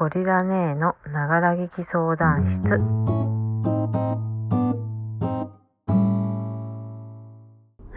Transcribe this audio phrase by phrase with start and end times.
[0.00, 2.70] ゴリラ姉のながら劇相談室。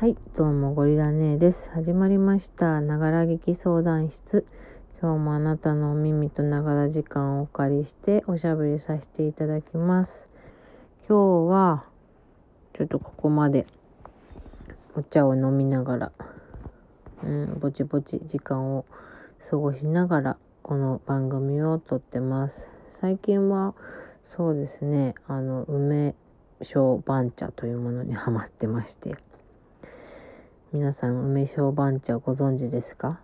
[0.01, 1.69] はいどうもゴリラ姉です。
[1.73, 2.81] 始まりました。
[2.81, 4.45] ながら劇相談室。
[5.01, 10.27] 今日もあなたのお耳とながら時間をお借りしておしゃべりさせていただきます。
[11.07, 11.85] 今日は
[12.73, 13.65] ちょっとここまで
[14.93, 16.11] お茶を飲みながら
[17.23, 18.83] うんぼちぼち時間を
[19.49, 22.69] 過ごしながらこの番組を撮ってます。
[23.01, 23.75] 最近は
[24.23, 26.15] そうですねあの梅
[26.61, 29.17] 小番茶というものにハマってまして。
[30.71, 33.19] 皆さん梅小番茶ご存知ですか？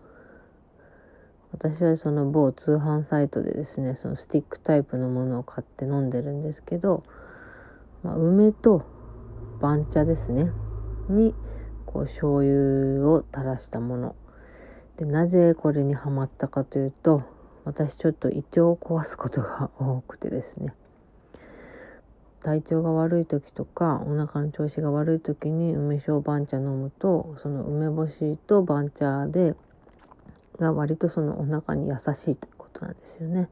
[1.54, 7.06] 私はその某通販サイトでですねそのスティックタイプのものを買って飲んでるんですけど、
[8.04, 8.84] まあ、梅と
[9.62, 10.52] 番茶ですね
[11.08, 11.34] に
[11.86, 14.16] こう醤油を垂らしたもの。
[14.98, 17.24] でなぜこれにハマったかというと
[17.66, 20.74] 私ちょっと胃腸を壊すことが多くてですね
[22.42, 29.56] 体調が悪い時とかお腹の調子が悪い時に梅酒番茶飲むとその梅干しと番茶で
[30.58, 33.50] が割とそのお腹に優しいということなんですよね。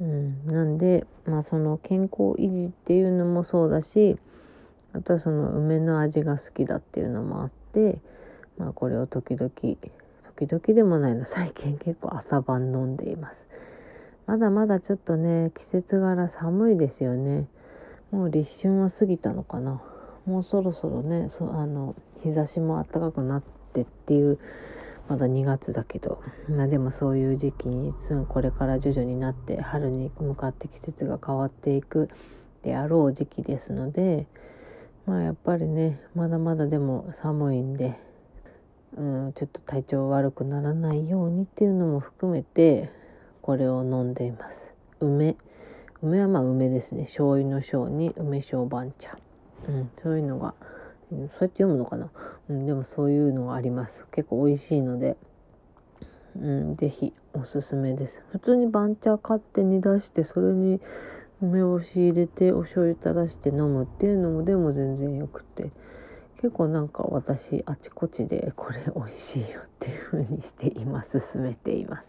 [0.00, 4.16] うん、なんで、まあ、その健康維持っていうのもそうだし
[4.92, 7.98] あとはその梅の味が好きだっていうのもあって、
[8.58, 9.50] まあ、これを時々
[10.38, 11.24] 時々でもないの。
[11.24, 13.44] 最近結構朝晩飲んでいます。
[14.26, 17.48] まだまだちょっとね季節柄寒いですよね。
[18.12, 19.82] もう立春は過ぎたのかな。
[20.26, 24.38] もうそろそろねそあの日差しも暖かくなってっていう
[25.08, 26.22] まだ2月だけど。
[26.48, 27.92] まあでもそういう時期に
[28.28, 32.10] これから徐々になって春に向かって季節が変わっていく
[32.62, 34.28] であろう時期ですので
[35.04, 37.98] まあやっぱりねまだまだでも寒いんで
[38.96, 42.90] うん、ちょっと体調悪くならないようにっていうのも含めて
[43.42, 44.72] これを飲んでいます。
[45.00, 45.36] 梅。
[46.02, 47.04] 梅はまあ梅ですね。
[47.04, 49.18] 醤油の醤に梅小番茶、
[49.68, 50.54] うん、そういうのが、
[51.10, 52.10] うん、そうやって読むのかな、
[52.48, 54.06] うん、でもそういうのがあります。
[54.12, 55.16] 結構美味しいので。
[56.40, 58.22] うん、ぜひおすすめです。
[58.30, 60.80] 普通に番茶買って煮出してそれに
[61.42, 65.70] 梅干し入れてお醤油垂らして飲むっていうのもでも全然よくて。
[66.40, 72.08] 結構なんか私あちこちでこれ美味しいよっていう風にして今勧めています。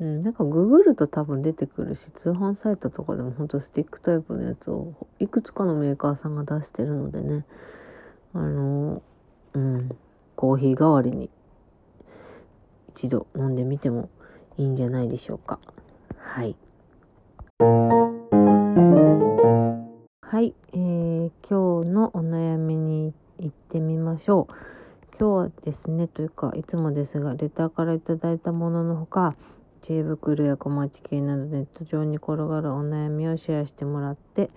[0.00, 7.44] うん、なんかググると多分出てくるし通販サイトとかでもほんとスティックタイプのやつをいくつかのメーカーさんが出してるのでね
[8.34, 9.02] あの
[9.52, 9.90] うん
[10.34, 11.30] コーヒー代わりに
[12.96, 14.10] 一度飲んでみても
[14.58, 15.58] いいんじゃないでしょうか
[16.18, 16.56] はい。
[20.20, 21.01] はい、えー、
[21.48, 24.54] 今日のお悩みに行ってみましょう。
[25.18, 29.36] 今日はですね、というか、いつもですが、レターから頂いたもののほか、
[29.82, 34.50] 知恵袋や小町系などネット上に転がるお悩みをシェアしてもらって、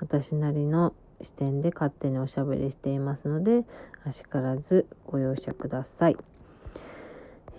[0.00, 3.64] 私なりの視点で勝手におしゃべりしていますので、
[4.04, 6.16] あしからずご容赦ください。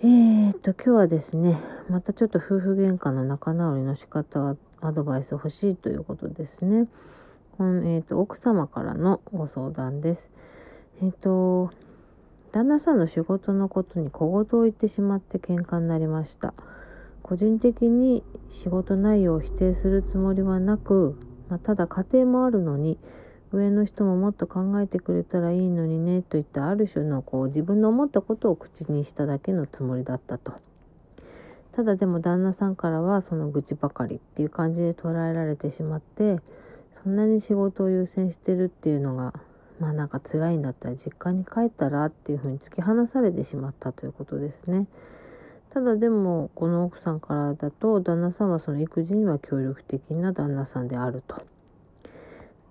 [0.02, 1.60] えーと、今日はですね、
[1.90, 6.88] またちょっと夫婦喧嘩の仲直りの仕方はアドバイス欲しいということですね。
[7.60, 10.30] このえーと、奥様からのご相談です。
[11.02, 11.70] えっ、ー、と
[12.52, 16.54] 旦那さんの仕事のことに小言を言ってしまって喧嘩になりました。
[17.22, 21.20] 個人的に仕事内容を否定するつもりはなく、
[21.50, 22.98] まあ、ただ家庭もあるのに
[23.52, 30.54] 上の人ももっと考えてくれたらいいのにねといったある種のこう自分の思ったことを口にしただけのつもりだったと。
[31.72, 36.40] ただでも旦那さんからはその愚痴ばかりっていう感じで捉えられてしまって
[37.02, 39.32] そんなに仕事を優先してるっていうのが
[39.80, 44.86] まあなんか辛いんだったら実家に帰ったらっていうふうに突き放されてしまったということですね。
[45.72, 51.42] ただでもこの奥さんからだと旦那さんはその育児には協力的な旦那さんであると。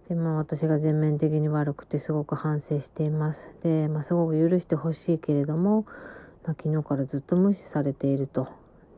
[0.09, 3.49] でまあ私が全面的に悪くてすごく反省しています。
[3.63, 5.85] で、まあ、すごく許してほしいけれども、
[6.45, 8.47] まあ、昨日からずっと無視されていると。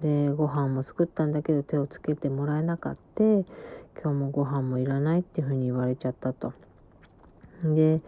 [0.01, 3.23] でご飯も作ったんだけど手をつけてもらえなかった
[3.95, 6.53] 今日もご飯もいらないっていうふうに言われちゃったと。
[7.63, 8.01] で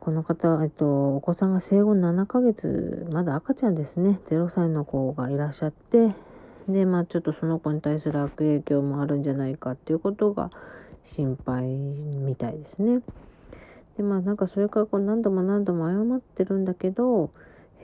[0.00, 6.14] この方、えっと、お子さんが生後7ヶ月まだ赤ちゃんですね0歳の子がいらっしゃって
[6.68, 10.50] でまあちょっとその子に対する悪影響もあるんじゃないかっていうことが
[11.04, 13.00] 心配みたいですね。
[13.96, 17.30] でまあなんかそれからこう何度も何度も謝ってるんだけど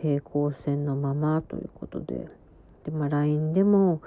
[0.02, 2.28] 平行線のままということで
[2.84, 4.02] で、まあ、LINE でも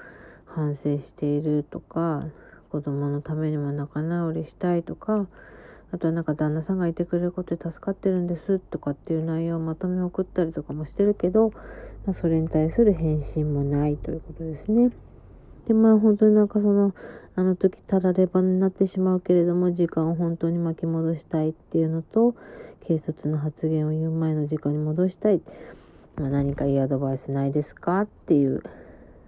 [0.46, 2.26] 反省しているとか
[2.74, 5.28] 子供のためにも仲直りしたいとか
[5.92, 11.52] あとはなんか旦那さんがいてくれることで助かってるんですとかっていう内容をまとめ送ったりとかもしてるけど、
[12.08, 14.90] まあ、それに対する返信もないということですね。
[15.68, 16.96] でまあ本当になんかその
[17.36, 22.34] あの時たらればになってしまうけれども時間を本当に巻き戻したいっていうのと
[22.82, 25.42] 軽率な発言を言う前の時間に戻したい、
[26.16, 28.64] まあ、何かいいアドバイスないですかっていう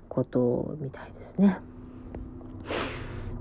[0.10, 1.60] ことみたいですね。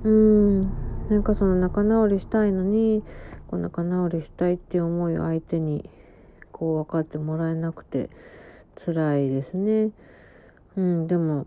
[0.04, 0.60] うん
[1.08, 3.02] なんかその仲直りしたいのに
[3.48, 5.88] こう仲直りしたいっていう思いを相手に
[6.52, 8.10] こう分かってもらえなくて
[8.76, 9.90] 辛いですね。
[10.76, 11.46] うん、でも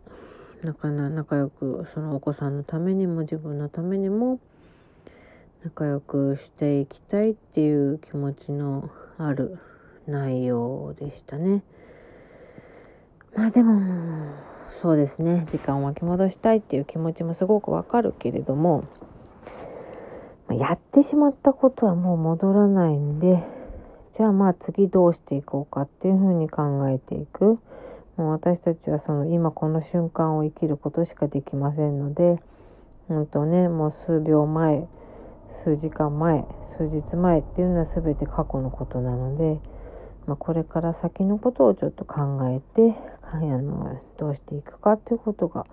[0.64, 4.40] なかな仲良くそのお子さんのためにも自分のためにも
[5.64, 9.60] 仲良くしていきたいっていう気持ちのある
[10.08, 11.64] 内容でしたね。
[13.36, 13.82] まあでも
[14.82, 18.86] そうですね時間を巻き戻したいっていう気持ちもすごくわかるけれども
[20.50, 23.44] やってしまったことはもう戻らないんで
[24.14, 27.60] じゃあまあ次どうしていこうかっていうふうに考えていく。
[28.18, 32.40] もう私たちはその今この瞬間を生きることしかできませんので
[33.08, 34.88] 本当ねもう数秒前
[35.50, 39.60] 数時間前数日前っていうのは全て過去のことなので、
[40.28, 45.66] まあ、これから先のことをちょっと考えてあのどうしていくかっていうことが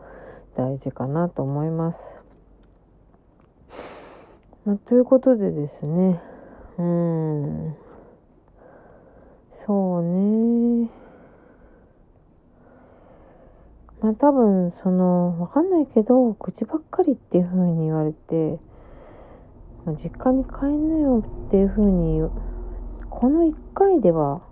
[0.57, 2.17] 大事かなと思います。
[4.65, 6.21] まあ、ということでですね。
[6.79, 7.77] うん。
[9.55, 10.91] そうね。
[14.01, 18.59] まあ多分そのわかんないけど口ばっかりっていう風に言われて
[19.97, 22.19] 実家に帰んなよっていう風に
[23.15, 24.43] この1回では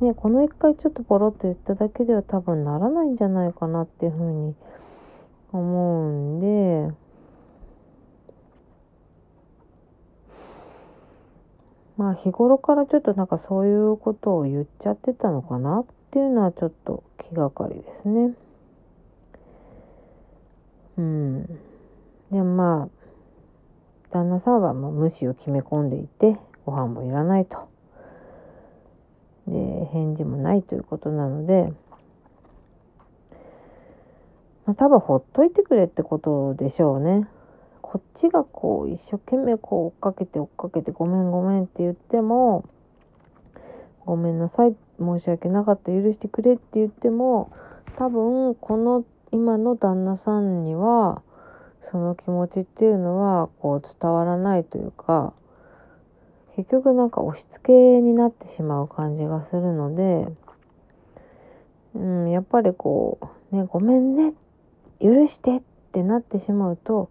[0.00, 4.54] ねこの1回ちょっとポロッと言っただけでは多分ならないんじゃないかなっていう風に
[5.52, 6.94] 思うんで
[11.98, 18.34] まあ日頃からちょっとなんかそういうことを言っちゃってたのかなっていうのはちょっと気がかりですね。
[20.96, 21.46] うん。
[22.32, 23.00] でまあ
[24.10, 27.68] 旦那さんはもう無視を決め込んでいてご飯もいらないと。
[29.46, 31.72] で返事もないということなので、
[34.66, 37.28] まあ、多分ほっといてくれってことでしょうね。
[37.82, 42.64] こっちがこう一生懸命こう追っかけて追っかけてごめんごめんって言っても
[44.06, 47.50] ごめんなさい申し訳なかった許してくれって言っても
[47.96, 51.22] 多分この今の旦那さんには
[51.82, 55.32] その気持ちっていうのはこう伝わらないというか
[56.56, 60.28] 結局なんか押し付けになってしまう感じがするので、
[61.94, 63.18] うん、やっぱりこ
[63.52, 64.34] うねごめんね
[65.00, 65.62] 許してっ
[65.92, 67.10] てなってしまうと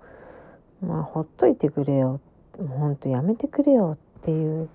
[0.82, 2.22] まあほっといてくれよ
[2.58, 4.70] ほんとやめてくれよっていう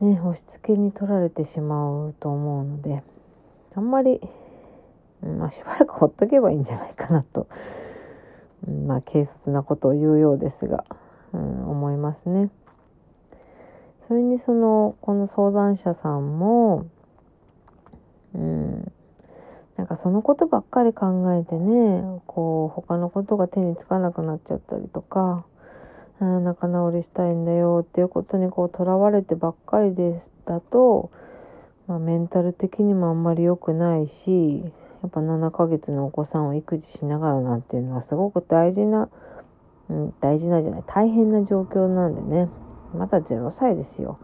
[0.00, 3.02] ね押し付けに取られてしまうと思うので
[3.74, 4.20] あんまり、
[5.22, 7.46] まあ、しばらくほっとけばいいんじゃないかなと、
[8.86, 10.84] まあ軽率なことを言うようですが、
[11.32, 12.50] うん、思いますね。
[14.08, 16.86] それにそのこの相談者さんも、
[18.34, 18.90] うん、
[19.76, 25.44] なんかそのことばっかり考えてねこう他のことが手につかなくなっちゃったりとか
[26.20, 31.10] 仲直りしたいんだよっていうことにこうとらわれてばっかりですだと、
[31.86, 34.64] まあ、メンタル的にもあんまり良くないし
[35.02, 39.10] やっぱ7ヶ月のお子さんを育児しながらなんていうのはすごく大事な、
[39.90, 42.48] うん、大事なじゃない大変な状況なんでね。
[42.94, 44.18] まだ0歳ですよ。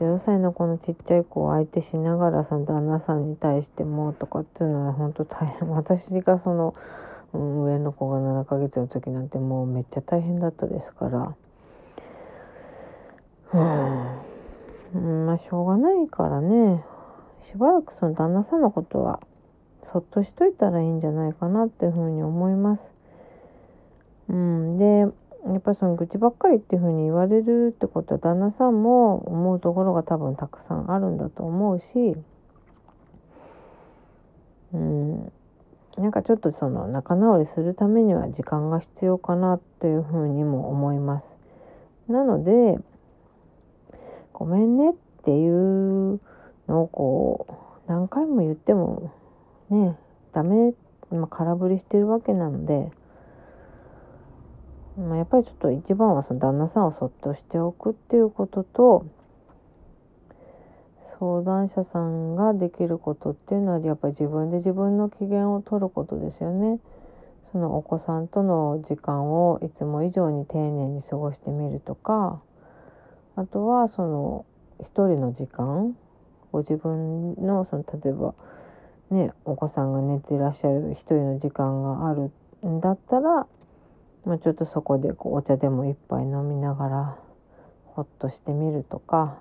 [0.00, 5.68] 0歳のこのちっちゃい子を相手しながらその旦那さんに対してもとかっていうのは本当大変。
[5.74, 6.74] 私がその
[7.32, 11.34] 上の子が7ヶ月の時なんてもうめっちゃ大変だったですから。
[14.94, 15.26] うん。
[15.26, 16.84] まあしょうがないからね。
[17.42, 19.20] しばらくその旦那さんのことは
[19.82, 22.92] そっとしといたらいいんじゃないかなっていうふうに思います。
[24.28, 25.06] うん、で
[25.46, 32.16] やっぱりその愚痴ばっかりっていうふうに言われるってことは旦那さんも思うところが多分たくさんあるんだと思うし、
[34.72, 35.32] うん、
[35.96, 41.36] なんかちょっとその仲直りするためには時間が必要かなというふうにも思います。
[42.08, 42.78] なので
[44.32, 46.20] ごめんねっていう
[46.68, 47.46] のをこ
[47.86, 49.12] う何回も言っても
[49.70, 49.96] ね
[50.32, 50.74] ダメ、
[51.10, 52.90] まあ、空振りしてるわけなので、
[54.98, 59.06] まあ、やっぱりちょっと一番はその旦那さんをそっとしておくっていうことと
[61.18, 66.80] 相談者さんができることっていうのはやっぱり自分で自分の機嫌を取ることですよね。
[67.50, 72.42] そのお子さんとの時間をいつも以上に丁寧に過ごしてみるとか
[73.36, 74.44] あとはその
[74.80, 75.96] 一人の時間
[76.52, 78.34] ご自分のその例えば
[79.10, 82.30] ねお子さんが寝てらっしゃる一人の時間がある
[82.66, 83.46] んだったら、
[84.24, 87.18] まあ、ちょっとそこでこうお茶でも一杯飲みながら
[87.84, 89.38] ほっとしてみるとか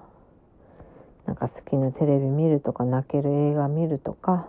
[1.26, 4.48] なんか好きなテレビ見るとか泣ける映画見るとか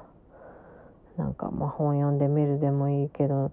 [1.16, 3.50] なんかまあ本読んでみるでもいいけど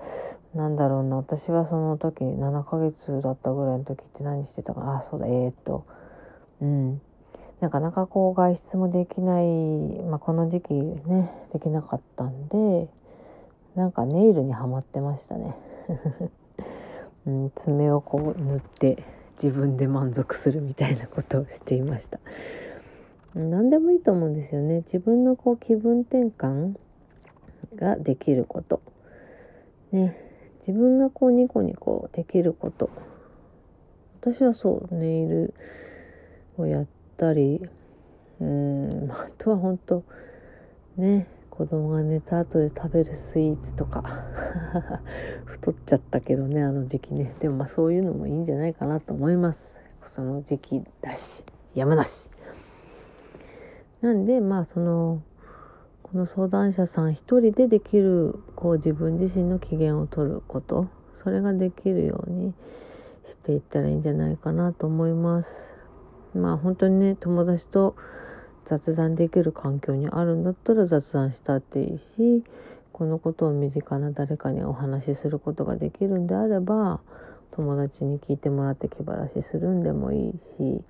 [0.54, 5.86] なんだろうな私はその時7ヶ月だったぐらいの時って何してたかあそうだえー、っと
[6.62, 7.02] うん。
[7.62, 9.46] なかなかこう外出もできない、
[10.04, 12.90] まあ、この時期ねできなかったんで
[13.76, 15.58] なんかネイルにはまってましたね、
[17.26, 19.04] うん、爪をこう塗って
[19.42, 22.20] 自分で満足するみたいなことをしていました。
[23.34, 24.78] 何でもいいと思うんですよね。
[24.82, 26.76] 自分のこう気分転換
[27.76, 28.82] ができること。
[29.92, 30.22] ね。
[30.60, 32.90] 自分がこうニコニコできること。
[34.22, 35.54] 私はそうネイル
[36.58, 36.86] をやっ
[37.18, 37.62] たり。
[38.40, 40.04] うんあとは本当
[40.98, 41.28] ね。
[41.58, 44.04] 子供が寝た後で食べるスイーツとか。
[45.46, 47.34] 太っちゃったけどねあの時期ね。
[47.40, 49.78] でもまあそういうのもいいんじゃないかなと思います。
[50.04, 51.44] その時期だし
[51.74, 52.30] やむなし
[54.02, 55.22] なんでまあその
[56.04, 60.88] この相談者さん一人でできるこう自分自身の機嫌を取ること。
[61.26, 62.54] それができるように
[63.28, 65.74] していったらいいんじゃないかなと思います。
[66.36, 67.96] まあ本当にね友達と
[68.66, 72.44] 雑談できる環境にあるんだったら雑談したっていいし
[72.92, 77.00] このことを身近な誰かにお話しすることができるんであれば
[77.52, 80.82] 友達に聞いてもらって気晴らしするんでもいいし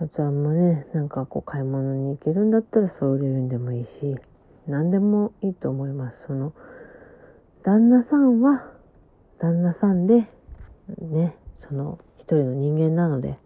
[0.00, 4.16] あとあんまねなんかこう買い物に行けるんだったらそういうんでもいいし
[4.66, 6.24] 何でもいいと思います。
[6.26, 6.52] その
[7.64, 8.64] 旦那さんは
[9.38, 10.28] 旦那さんで
[11.00, 13.38] ねその一人の人間なので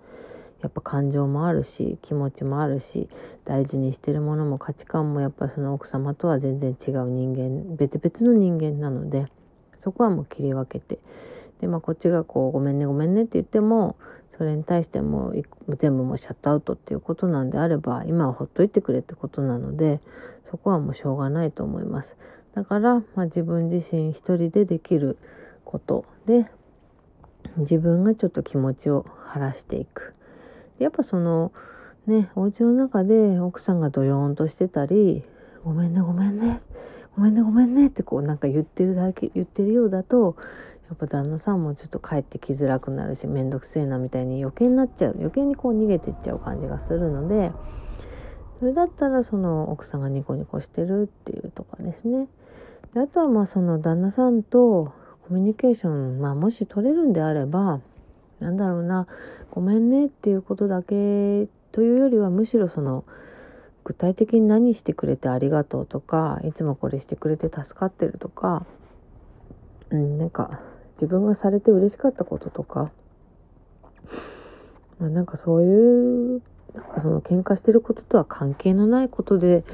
[0.62, 3.08] やっぱ感情もあるし気持ちもあるし
[3.44, 9.26] 大事にしてるものも価値観もやっぱその奥様とは全然違う人間別々の人間なので
[9.76, 10.98] そこはもう切り分けて
[11.60, 13.96] でまあこっちがこう「ごめんねごめんね」って言っても
[14.36, 15.32] それに対しても
[15.78, 20.00] 全部もうシャットアウトっていうことなんであれば今はほっといてくれってことなので
[20.44, 22.16] そこはもうしょうがないと思います。
[22.54, 25.18] だから、まあ、自分自身一人でできる
[25.64, 26.46] ことで
[27.58, 30.15] 自分がちょっと気持ちを晴らしていく。
[30.78, 31.52] やっぱその
[32.06, 35.22] ねお家の中で奥さんがドヨーンとしてたり
[35.64, 36.60] 「ごめんねごめんね
[37.16, 40.36] ごめんねごめんね」ってこうなんか言ってるだけ言ってるようだと
[40.88, 47.52] やっぱ旦那さんもちょっと帰ってきづらくなるし面倒くせえなみたいに余計になっちゃう余計にこう逃げていっちゃう感じがするので
[48.60, 52.28] それだったらその奥さんがニコニコしてるっていうとかですね。
[52.94, 54.92] であとはまあその旦那さんと
[55.28, 57.80] コミュニケーション、まあ、もし取れるんであれば
[58.40, 59.06] なんだろうな
[59.50, 63.04] ごめんねっていうことだけというよりはむしろその
[63.84, 68.66] 具体的に何してくれてありがとうとかいつもこれしてくれて助かってるとか
[69.90, 70.60] うんなんか
[70.94, 72.90] 自分がされて嬉しかったこととか、
[74.98, 76.42] まあ、なんかそういう
[76.74, 79.64] なんかその喧嘩してることとは関係のないことで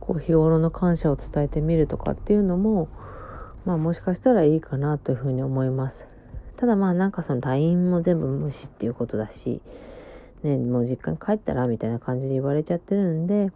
[0.00, 2.88] こう日頃の感謝を伝えてみるとかっていうのも
[3.64, 6.13] まあもしかしたらいいかなというふうに思います。
[6.56, 9.60] ただまあなんかその LINE も全部無視っていうことだし、
[10.42, 13.50] ね、もう実家に帰ったらみたいな感じで言われちゃってるんで、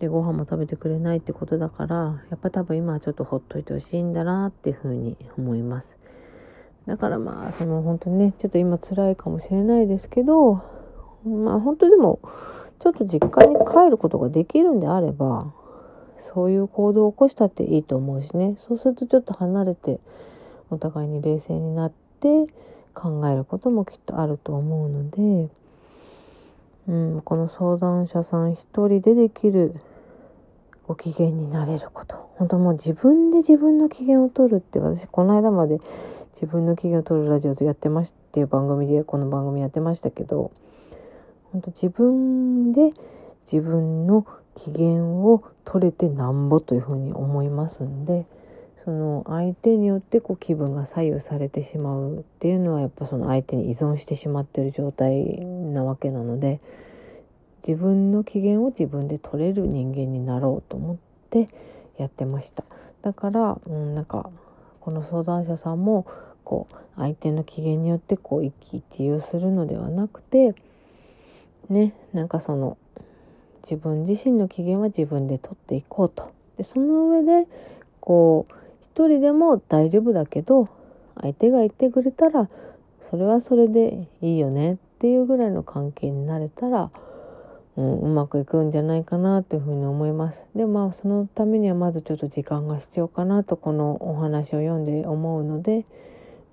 [0.00, 5.96] で、ご飯も食べてくれないってことだから、やっぱ多分今はちょっとほっといてほしいんだなっていうふうに思います。
[6.86, 10.62] だからまあその本当にねちょっと今辛いかもしれないですけど
[11.24, 12.20] まあ本当でも
[12.78, 15.52] ちょっと実家に帰ることができるんであれば
[16.32, 19.98] そういう行動を起こしたっていいと思うしねそうするとちょっと離れて
[20.70, 22.05] お互いに冷静になって
[22.94, 25.50] 考えることもきっとあると思うので、
[26.88, 29.74] うん、この相談者さん一人でできる
[30.86, 32.26] ご機嫌になれること。
[32.36, 35.80] 本当もう自分で自分の機嫌を取るって私この間まで
[36.34, 40.52] 自分の機嫌を取るラジオとやってましっていう番組でこの番組やってましたけど
[41.52, 42.92] 本当自分で
[43.50, 48.26] 自分の機嫌を取れてなんぼというふうに思いますんで
[48.86, 56.60] その相手によってこう気分が左右されてしまうっていうのはやっぱその相手に依存してしまってる状態なわけなので
[57.66, 60.96] 自分の機嫌を自分で取れる人間になろうと思っ
[61.30, 61.48] て
[61.98, 62.62] やってました。
[63.02, 64.30] だから、うん、なんか
[64.78, 66.06] この相談者さんも
[66.44, 70.54] こう相手の機嫌によってこう一喜一憂するのではなくて
[71.68, 72.78] ねなんかその
[73.64, 76.30] 自分自身の機嫌は自分で取っていこうと。
[76.56, 77.48] でその上で
[77.98, 78.65] こう
[78.96, 80.70] 一人でも大丈夫だけど
[81.20, 82.48] 相手が言ってくれたら
[83.10, 86.90] それはそれでいいよねっていうぐらいの関係になれたら
[87.76, 90.46] うん、うまくいくんじゃないかなというふうに思います。
[90.54, 95.84] でまあそのためにはまずちょっと時間が必要かなとこのお話を読んで思うので、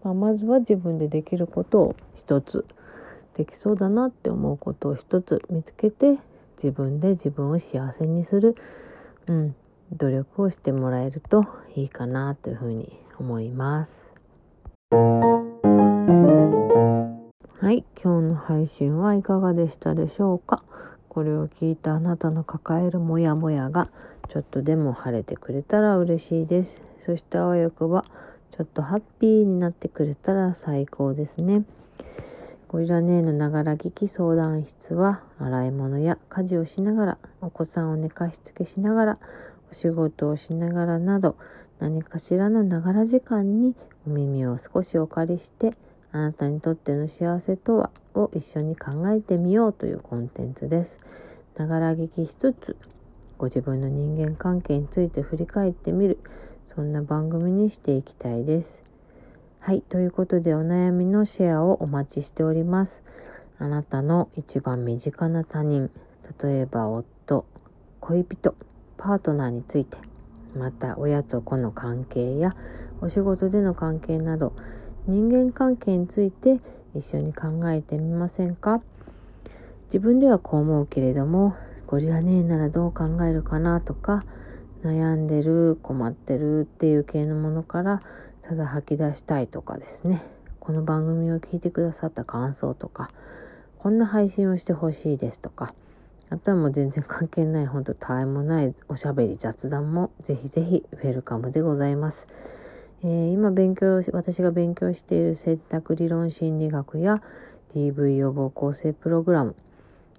[0.03, 2.65] まあ、まずは自分でできることを一つ
[3.35, 6.19] できそうだなって思うことを一つ見つけて
[6.57, 8.57] 自分で自分を幸せにする、
[9.27, 9.55] うん、
[9.95, 11.45] 努力をしてもらえると
[11.75, 14.12] いいかなというふうに思います。
[17.59, 20.63] はい、今日の配信はいかがでしたでしょうか？
[21.09, 23.89] これを聞いたあなたの抱えるモヤモヤが
[24.29, 26.81] ちょっとでも晴れてくれたら嬉しいです。
[27.05, 28.05] そしてあわよくば
[28.51, 31.63] ちょっとハッピーになってくれたら最高ですね。
[32.67, 39.19] ゴリラ姉のながら聞き相談室は洗い物や家事をしながらお子さんを寝かしつけしながら
[39.74, 41.36] お仕事をしながらなど
[41.80, 43.75] 何かしらのながら時間に
[44.06, 45.74] お耳を少しお借りして
[46.12, 51.00] あなたにとっての幸せとはを一緒に考えてみようというコンテンツです。
[51.58, 52.77] ながら聞きしつつ
[53.39, 56.20] ご自分の人間関係について振り返ってみる
[56.75, 58.84] そんな番組にしていきたいです。
[59.60, 59.82] はい。
[59.82, 63.01] ということで、お悩みのシェアをお待ちしております。
[63.60, 65.89] あなたの一番身近な他人、
[66.44, 67.46] 例えば夫、
[68.01, 68.56] 恋人、
[68.97, 69.97] パートナーについて、
[70.55, 72.55] また親と子の関係や
[73.01, 74.53] お仕事での関係など、
[75.07, 76.59] 人間関係について
[76.95, 78.81] 一緒に考えてみませんか？
[79.88, 81.55] 自分ではこう思うけれども、
[81.88, 84.23] ゴリラ姉ならどう考えるかなとか、
[84.83, 88.01] 悩んでる、困ってるっていう系のものから、
[88.41, 90.23] ただ吐き出したいとかですね。
[90.59, 93.09] この番組を聞いてくださった感想とか
[93.79, 95.73] こんな配信をしてほしいですとか
[96.34, 102.28] あとはもう全然関係ない本当たわいもないおしゃべり雑談もぜひぜひウェルカムでございます、
[103.04, 107.22] えー、今勉強私が勉強している選択理論心理学や
[107.75, 109.56] DV 予防構成プログラム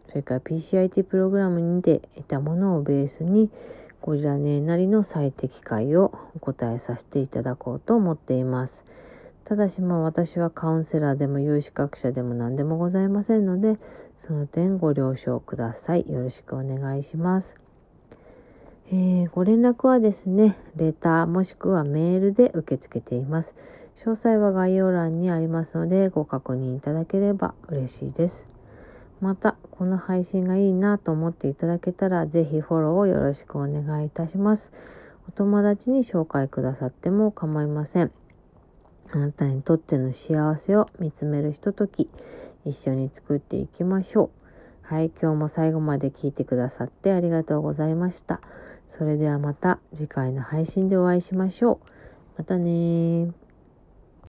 [0.09, 3.51] それから PCIT プログラムにて得たものをベースに
[4.01, 8.85] ゴリラネなりの最適解をお答えさせていただこうと思っています。
[9.45, 13.79] ただしまあ私はカウンセラーでも有資格者でも何でもございませんので、
[14.27, 16.11] その点ご了承ください。
[16.11, 17.57] よろしくお願いします。
[18.89, 23.55] えー、ご連絡はですね、レターもしくはメールで受け付けています。
[23.97, 28.47] 詳細は概要欄にありますのでご確認いただければ嬉しいです。
[29.21, 34.73] また、この配信がいいなと思っていただけたら、ぜひフォローをよろしくお願いいたします。
[35.29, 38.11] お友達に紹介くださっても構いません。
[39.13, 42.09] あなたにとっての幸せを見つめるひととき、
[42.65, 44.45] 一緒に作っていきましょう。
[44.83, 48.41] はい、今日も最後まで聞いてくださってありがとうございました。
[48.91, 51.89] それではまた次回の配信でお会いしましょう。
[52.39, 53.33] またね